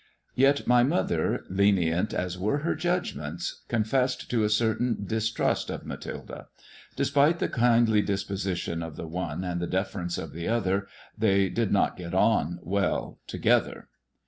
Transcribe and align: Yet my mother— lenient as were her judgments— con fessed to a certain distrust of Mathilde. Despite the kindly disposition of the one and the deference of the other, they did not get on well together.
Yet 0.33 0.65
my 0.65 0.81
mother— 0.81 1.43
lenient 1.51 2.11
as 2.11 2.35
were 2.35 2.63
her 2.65 2.73
judgments— 2.73 3.57
con 3.69 3.83
fessed 3.83 4.31
to 4.31 4.43
a 4.43 4.49
certain 4.49 5.05
distrust 5.05 5.69
of 5.69 5.85
Mathilde. 5.85 6.45
Despite 6.95 7.37
the 7.37 7.47
kindly 7.47 8.01
disposition 8.01 8.81
of 8.81 8.95
the 8.95 9.05
one 9.07 9.43
and 9.43 9.61
the 9.61 9.67
deference 9.67 10.17
of 10.17 10.33
the 10.33 10.47
other, 10.47 10.87
they 11.15 11.49
did 11.49 11.71
not 11.71 11.97
get 11.97 12.15
on 12.15 12.57
well 12.63 13.19
together. 13.27 13.89